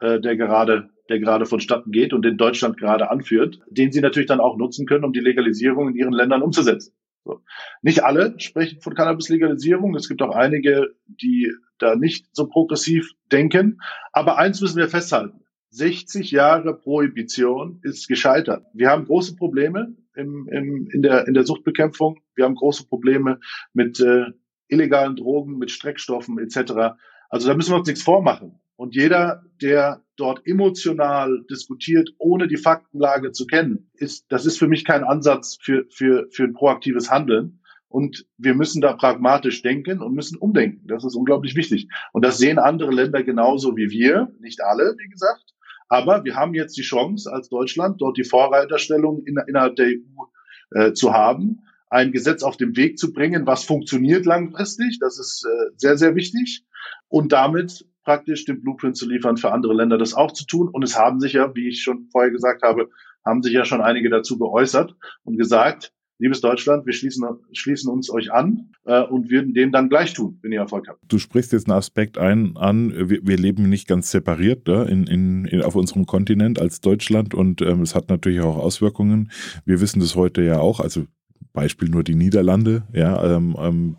[0.00, 4.28] äh, der gerade der gerade vonstatten geht und den Deutschland gerade anführt, den sie natürlich
[4.28, 6.94] dann auch nutzen können, um die Legalisierung in ihren Ländern umzusetzen.
[7.24, 7.42] So.
[7.82, 9.94] Nicht alle sprechen von Cannabis-Legalisierung.
[9.96, 13.80] Es gibt auch einige, die da nicht so progressiv denken.
[14.12, 15.40] Aber eins müssen wir festhalten.
[15.70, 18.64] 60 Jahre Prohibition ist gescheitert.
[18.72, 22.20] Wir haben große Probleme im, im, in, der, in der Suchtbekämpfung.
[22.34, 23.40] Wir haben große Probleme
[23.72, 24.26] mit äh,
[24.68, 26.96] illegalen Drogen, mit Streckstoffen etc.
[27.30, 28.60] Also da müssen wir uns nichts vormachen.
[28.76, 34.68] Und jeder, der dort emotional diskutiert, ohne die Faktenlage zu kennen, ist, das ist für
[34.68, 37.60] mich kein Ansatz für, für, für ein proaktives Handeln.
[37.88, 40.86] Und wir müssen da pragmatisch denken und müssen umdenken.
[40.88, 41.88] Das ist unglaublich wichtig.
[42.12, 44.32] Und das sehen andere Länder genauso wie wir.
[44.40, 45.54] Nicht alle, wie gesagt.
[45.88, 50.78] Aber wir haben jetzt die Chance als Deutschland, dort die Vorreiterstellung in, innerhalb der EU
[50.78, 54.98] äh, zu haben, ein Gesetz auf den Weg zu bringen, was funktioniert langfristig.
[55.00, 56.64] Das ist äh, sehr, sehr wichtig.
[57.08, 60.68] Und damit praktisch den Blueprint zu liefern, für andere Länder das auch zu tun.
[60.68, 62.88] Und es haben sich ja, wie ich schon vorher gesagt habe,
[63.24, 64.94] haben sich ja schon einige dazu geäußert
[65.24, 69.88] und gesagt, liebes Deutschland, wir schließen, schließen uns euch an äh, und würden dem dann
[69.88, 71.00] gleich tun, wenn ihr Erfolg habt.
[71.08, 75.06] Du sprichst jetzt einen Aspekt ein an, wir, wir leben nicht ganz separiert ne, in,
[75.06, 79.30] in, in, auf unserem Kontinent als Deutschland und ähm, es hat natürlich auch Auswirkungen.
[79.64, 81.04] Wir wissen das heute ja auch, also
[81.52, 83.96] Beispiel nur die Niederlande, ja, ähm, ähm,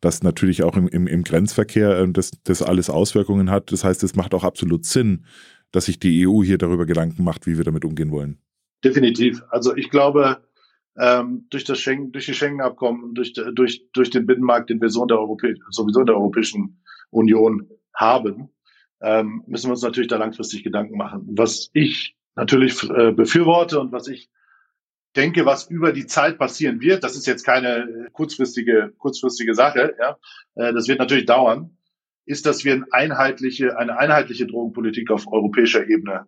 [0.00, 3.72] dass natürlich auch im, im, im Grenzverkehr äh, das, das alles Auswirkungen hat.
[3.72, 5.24] Das heißt, es macht auch absolut Sinn,
[5.72, 8.38] dass sich die EU hier darüber Gedanken macht, wie wir damit umgehen wollen.
[8.84, 9.42] Definitiv.
[9.50, 10.38] Also ich glaube,
[10.98, 15.02] ähm, durch das Schengen, durch die Schengen-Abkommen, durch, durch, durch den Binnenmarkt, den wir so
[15.02, 15.18] in der
[15.70, 18.50] sowieso in der Europäischen Union haben,
[19.00, 21.26] ähm, müssen wir uns natürlich da langfristig Gedanken machen.
[21.32, 24.30] Was ich natürlich äh, befürworte und was ich
[25.16, 30.18] denke, was über die Zeit passieren wird, das ist jetzt keine kurzfristige, kurzfristige Sache, ja,
[30.54, 31.76] äh, das wird natürlich dauern,
[32.26, 36.26] ist, dass wir eine einheitliche, eine einheitliche Drogenpolitik auf europäischer Ebene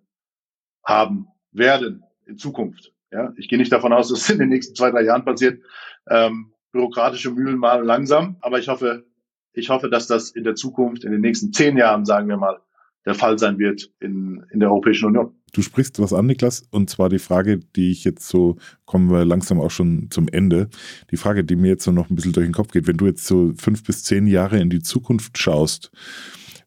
[0.84, 2.92] haben werden in Zukunft.
[3.10, 5.62] Ja, ich gehe nicht davon aus, dass es in den nächsten zwei, drei Jahren passiert.
[6.08, 9.06] Ähm, bürokratische Mühlen malen langsam, aber ich hoffe,
[9.52, 12.60] ich hoffe, dass das in der Zukunft, in den nächsten zehn Jahren, sagen wir mal,
[13.08, 15.32] der Fall sein wird in, in der Europäischen Union.
[15.52, 19.24] Du sprichst was an, Niklas, und zwar die Frage, die ich jetzt so, kommen wir
[19.24, 20.68] langsam auch schon zum Ende.
[21.10, 23.06] Die Frage, die mir jetzt so noch ein bisschen durch den Kopf geht, wenn du
[23.06, 25.90] jetzt so fünf bis zehn Jahre in die Zukunft schaust,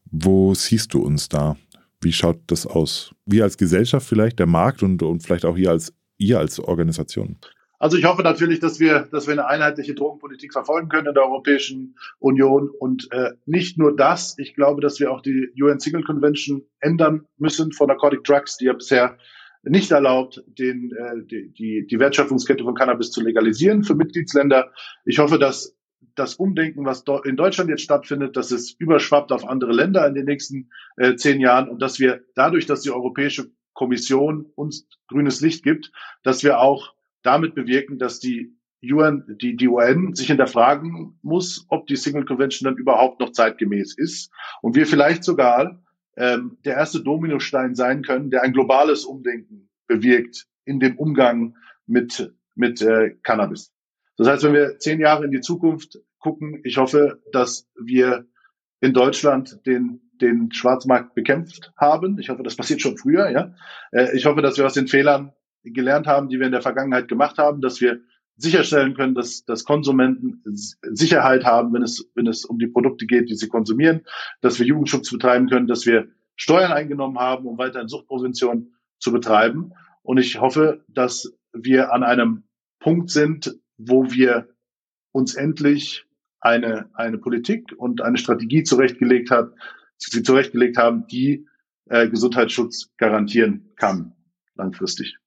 [0.06, 1.58] wo siehst du uns da?
[2.02, 3.14] Wie schaut das aus?
[3.28, 7.38] Wir als Gesellschaft vielleicht, der Markt und, und vielleicht auch ihr als, ihr als Organisation?
[7.82, 11.24] Also ich hoffe natürlich, dass wir, dass wir eine einheitliche Drogenpolitik verfolgen können in der
[11.24, 14.38] Europäischen Union und äh, nicht nur das.
[14.38, 18.66] Ich glaube, dass wir auch die UN Single Convention ändern müssen von Narcotic Drugs, die
[18.66, 19.18] ja bisher
[19.64, 24.72] nicht erlaubt, den, äh, die, die, die Wertschöpfungskette von Cannabis zu legalisieren für Mitgliedsländer.
[25.04, 25.76] Ich hoffe, dass
[26.14, 30.26] das Umdenken, was in Deutschland jetzt stattfindet, dass es überschwappt auf andere Länder in den
[30.26, 35.64] nächsten äh, zehn Jahren und dass wir dadurch, dass die Europäische Kommission uns grünes Licht
[35.64, 35.92] gibt,
[36.22, 41.88] dass wir auch damit bewirken, dass die UN, die, die UN sich hinterfragen muss, ob
[41.88, 44.32] die Single Convention dann überhaupt noch zeitgemäß ist
[44.62, 45.84] und wir vielleicht sogar
[46.18, 51.56] ähm, der erste Dominostein sein können, der ein globales Umdenken bewirkt in dem Umgang
[51.86, 53.72] mit, mit äh, Cannabis.
[54.18, 58.26] Das heißt, wenn wir zehn Jahre in die Zukunft gucken, ich hoffe, dass wir
[58.80, 62.20] in Deutschland den den Schwarzmarkt bekämpft haben.
[62.20, 63.30] Ich hoffe, das passiert schon früher.
[63.30, 63.54] Ja,
[63.92, 67.08] äh, ich hoffe, dass wir aus den Fehlern gelernt haben, die wir in der Vergangenheit
[67.08, 68.02] gemacht haben, dass wir
[68.38, 70.42] sicherstellen können, dass, dass Konsumenten
[70.82, 74.02] Sicherheit haben, wenn es, wenn es um die Produkte geht, die sie konsumieren,
[74.42, 79.74] dass wir Jugendschutz betreiben können, dass wir Steuern eingenommen haben, um weiterhin Suchtprävention zu betreiben.
[80.02, 82.44] Und ich hoffe, dass wir an einem
[82.80, 84.50] Punkt sind, wo wir
[85.12, 86.06] uns endlich
[86.40, 89.52] eine, eine Politik und eine Strategie zurechtgelegt hat,
[89.98, 91.48] sie zurechtgelegt haben, die
[91.86, 94.16] äh, Gesundheitsschutz garantieren kann,
[94.56, 95.21] langfristig.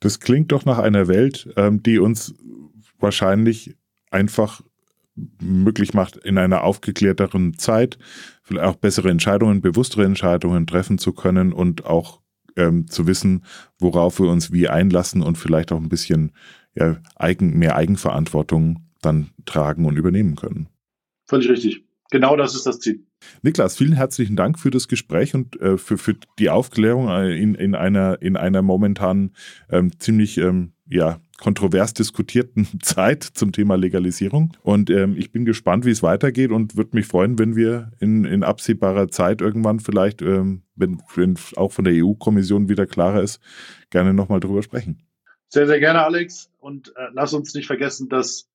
[0.00, 2.34] Das klingt doch nach einer Welt, ähm, die uns
[2.98, 3.76] wahrscheinlich
[4.10, 4.62] einfach
[5.40, 7.98] möglich macht, in einer aufgeklärteren Zeit
[8.42, 12.20] vielleicht auch bessere Entscheidungen, bewusstere Entscheidungen treffen zu können und auch
[12.56, 13.44] ähm, zu wissen,
[13.78, 16.32] worauf wir uns wie einlassen und vielleicht auch ein bisschen
[16.74, 20.68] ja, eigen, mehr Eigenverantwortung dann tragen und übernehmen können.
[21.26, 21.84] Völlig richtig.
[22.10, 23.04] Genau das ist das Ziel.
[23.42, 27.54] Niklas, vielen herzlichen Dank für das Gespräch und äh, für, für die Aufklärung äh, in,
[27.54, 29.32] in, einer, in einer momentan
[29.70, 34.56] ähm, ziemlich ähm, ja, kontrovers diskutierten Zeit zum Thema Legalisierung.
[34.62, 38.24] Und ähm, ich bin gespannt, wie es weitergeht und würde mich freuen, wenn wir in,
[38.24, 43.40] in absehbarer Zeit irgendwann vielleicht, ähm, wenn, wenn auch von der EU-Kommission wieder klarer ist,
[43.90, 45.02] gerne nochmal drüber sprechen.
[45.48, 46.50] Sehr, sehr gerne, Alex.
[46.58, 48.49] Und äh, lass uns nicht vergessen, dass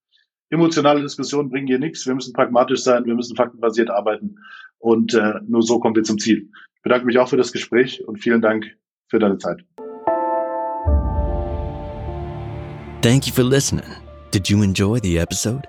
[0.50, 2.06] emotionale Diskussionen bringen hier nichts.
[2.06, 4.36] Wir müssen pragmatisch sein, wir müssen faktenbasiert arbeiten
[4.80, 6.50] und äh, nur so kommen wir zum Ziel.
[6.76, 8.66] Ich bedanke mich auch für das Gespräch und vielen Dank
[9.08, 9.66] für deine Zeit.
[13.02, 13.86] Thank you for listening.
[14.32, 15.68] Did you enjoy the episode?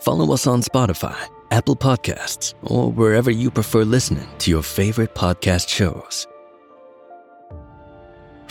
[0.00, 1.16] Follow us on Spotify,
[1.50, 6.26] Apple Podcasts, or wherever you prefer listening to your favorite podcast shows.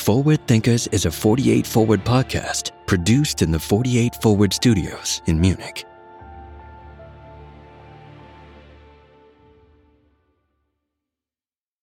[0.08, 5.84] Forward Thinkers is a 48 Forward podcast produced in the 48 Forward studios in Munich.